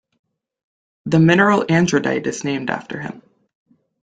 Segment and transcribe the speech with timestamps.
[1.05, 3.21] The mineral andradite is named after him.